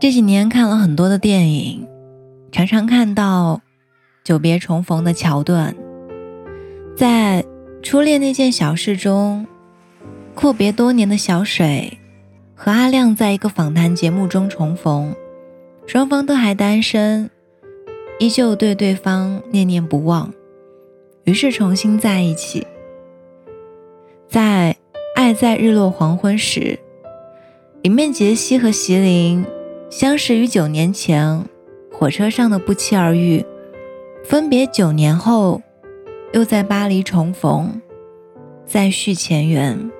[0.00, 1.86] 这几年看了很多的电影，
[2.50, 3.60] 常常看到
[4.24, 5.76] 久别重逢的桥段。
[6.96, 7.44] 在
[7.82, 9.46] 《初恋那件小事》中，
[10.34, 11.98] 阔别多年的小水
[12.54, 15.14] 和阿亮在一个访谈节目中重逢，
[15.86, 17.28] 双方都还单身，
[18.18, 20.32] 依旧对对方念念不忘，
[21.24, 22.66] 于是重新在一起。
[24.26, 24.74] 在
[25.14, 26.60] 《爱在日落黄昏时》
[27.82, 29.44] 里面，杰西和席琳。
[29.90, 31.44] 相识于九年前
[31.92, 33.44] 火车上的不期而遇，
[34.22, 35.60] 分别九年后，
[36.32, 37.82] 又在巴黎重逢，
[38.64, 39.90] 再续前缘。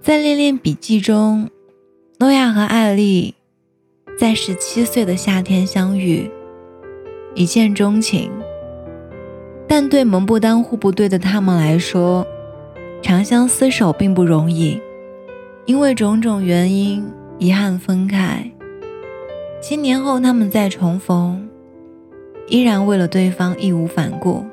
[0.00, 1.50] 在《恋恋笔记》中，
[2.20, 3.34] 诺亚和艾丽
[4.16, 6.30] 在十七岁的夏天相遇，
[7.34, 8.30] 一见钟情。
[9.66, 12.24] 但对门不当户不对的他们来说，
[13.02, 14.80] 长相厮守并不容易，
[15.66, 17.04] 因为种种原因。
[17.38, 18.48] 遗憾分开，
[19.60, 21.48] 七年后他们再重逢，
[22.46, 24.44] 依然为了对方义无反顾。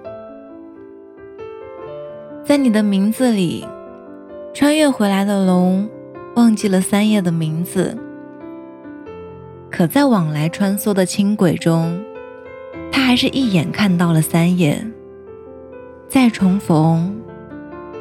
[2.44, 3.66] 在你的名字里，
[4.54, 5.88] 穿越回来的龙
[6.36, 7.96] 忘记了三叶的名字，
[9.70, 12.04] 可在往来穿梭的轻轨中，
[12.92, 14.84] 他还是一眼看到了三叶。
[16.10, 17.16] 再重逢，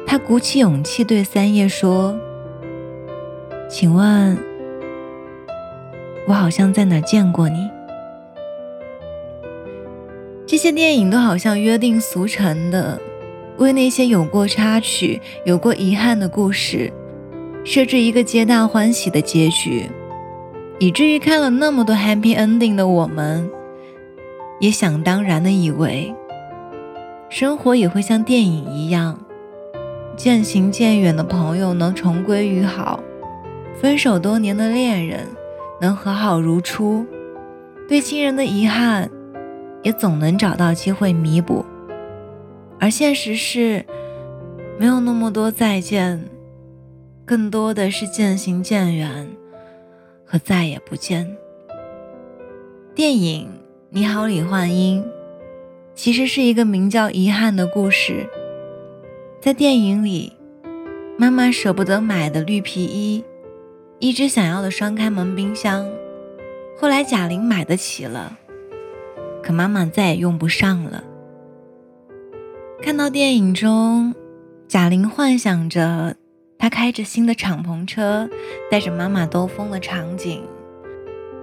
[0.07, 2.19] 他鼓起勇气对三叶说
[3.69, 4.37] ：“请问。”
[6.27, 7.69] 我好像在哪见过你。
[10.45, 12.99] 这些电影都好像约定俗成的，
[13.57, 16.91] 为那些有过插曲、有过遗憾的故事，
[17.63, 19.89] 设置一个皆大欢喜的结局，
[20.77, 23.49] 以至于看了那么多 happy ending 的我们，
[24.59, 26.13] 也想当然的以为，
[27.29, 29.17] 生活也会像电影一样，
[30.17, 32.99] 渐行渐远的朋友能重归于好，
[33.79, 35.25] 分手多年的恋人。
[35.81, 37.03] 能和好如初，
[37.89, 39.09] 对亲人的遗憾，
[39.81, 41.65] 也总能找到机会弥补。
[42.79, 43.83] 而现实是，
[44.77, 46.23] 没有那么多再见，
[47.25, 49.27] 更多的是渐行渐远
[50.23, 51.35] 和再也不见。
[52.93, 53.47] 电影
[53.89, 55.03] 《你好，李焕英》
[55.95, 58.29] 其实是一个名叫《遗憾》的故事。
[59.39, 60.33] 在电影里，
[61.17, 63.23] 妈妈舍不得买的绿皮衣。
[64.01, 65.87] 一直想要的双开门冰箱，
[66.75, 68.35] 后来贾玲买得起了，
[69.43, 71.03] 可妈妈再也用不上了。
[72.81, 74.15] 看到电影中，
[74.67, 76.15] 贾玲幻想着
[76.57, 78.27] 她开着新的敞篷车，
[78.71, 80.41] 带着妈妈兜风的场景，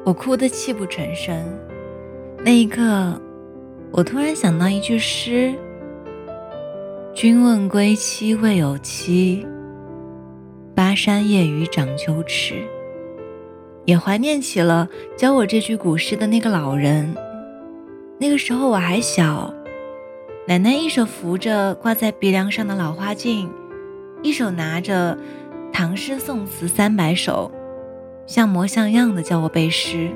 [0.04, 1.40] 我哭得泣不成声。
[2.44, 3.22] 那一刻，
[3.92, 5.54] 我突然想到一句诗
[7.14, 9.46] ：“君问归期未有期。”
[10.78, 12.55] 巴山夜雨涨秋池，
[13.84, 17.16] 也怀念起了教我这句古诗的那个老人。
[18.21, 19.53] 那个时候我还小，
[20.47, 23.50] 奶奶一手扶着挂在鼻梁上的老花镜，
[24.22, 25.19] 一手拿着
[25.72, 27.50] 唐诗宋词三百首，
[28.25, 30.09] 像模像样的教我背诗。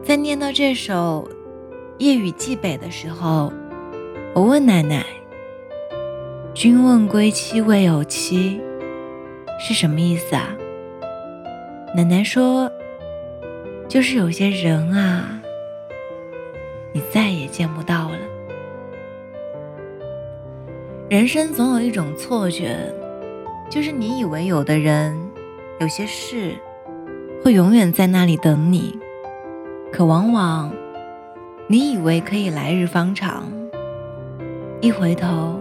[0.00, 1.28] 在念到这首
[1.98, 3.52] 《夜雨寄北》的时候，
[4.32, 5.04] 我问奶奶
[6.54, 8.60] ：“君问归期未有期。”
[9.58, 10.56] 是什么意思啊？
[11.94, 12.70] 奶奶说，
[13.88, 15.40] 就是有些人啊，
[16.92, 18.18] 你再也见不到了。
[21.08, 22.76] 人生总有一种错觉，
[23.70, 25.16] 就是你以为有的人、
[25.78, 26.54] 有些事
[27.42, 28.98] 会永远在那里等你，
[29.92, 30.72] 可往往
[31.66, 33.50] 你以为可以来日方长，
[34.80, 35.60] 一回头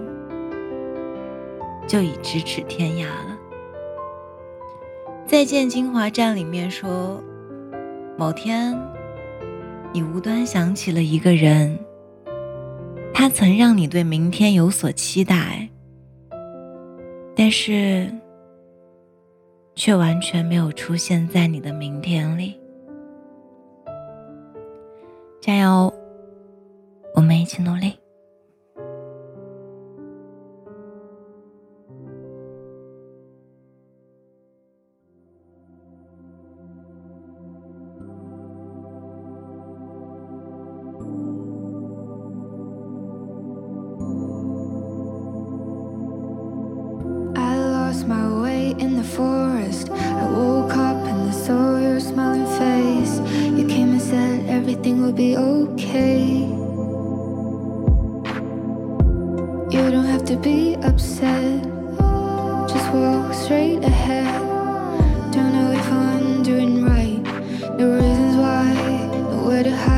[1.87, 3.34] 就已咫尺天涯了。
[5.27, 7.21] 再见，金华站里面说，
[8.15, 8.77] 某天，
[9.91, 11.77] 你无端想起了一个人，
[13.11, 15.67] 他曾让你对明天有所期待，
[17.35, 18.07] 但是，
[19.73, 22.57] 却完全没有出现在你的明天里。
[25.41, 25.91] 加油，
[27.15, 27.93] 我们一起努力。
[49.05, 49.89] Forest.
[49.91, 53.19] I woke up and I saw your smiling face.
[53.57, 56.21] You came and said everything will be okay.
[59.75, 61.63] You don't have to be upset,
[62.69, 64.41] just walk straight ahead.
[65.31, 67.21] Don't know if I'm doing right.
[67.77, 68.73] No reasons why,
[69.31, 69.94] nowhere to hide.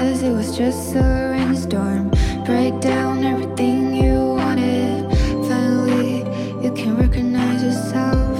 [0.00, 2.10] Guess it was just a rainstorm.
[2.46, 5.10] Break down everything you wanted.
[5.48, 6.18] Finally,
[6.62, 8.38] you can recognize yourself.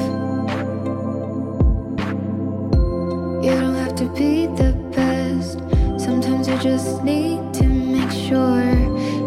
[3.45, 5.59] You don't have to be the best.
[6.01, 8.73] Sometimes you just need to make sure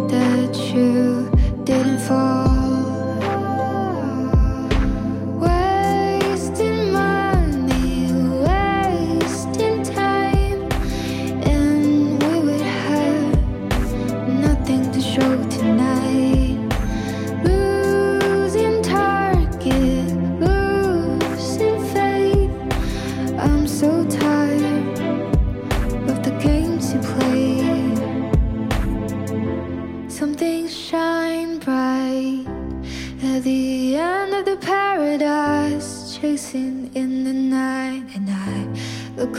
[0.08, 1.30] that you
[1.66, 2.51] didn't fall.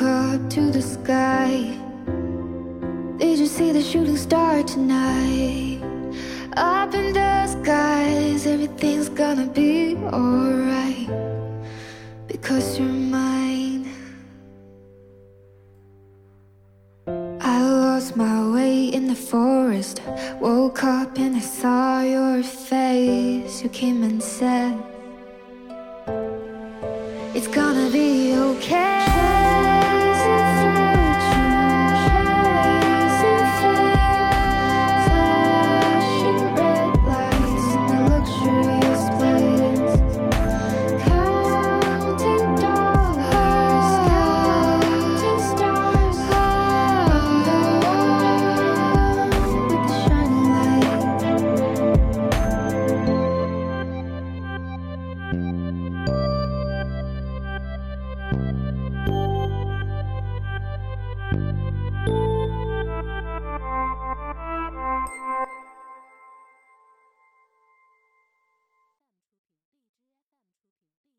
[0.03, 1.79] Up to the sky.
[3.19, 5.81] Did you see the shooting star tonight?
[6.57, 11.09] Up in the skies, everything's gonna be alright
[12.27, 13.89] because you're mine.
[17.41, 20.03] I lost my way in the forest.
[20.41, 23.63] Woke up and I saw your face.
[23.63, 24.75] You came and said,
[27.35, 29.32] It's gonna be okay.